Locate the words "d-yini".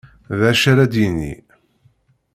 0.91-1.33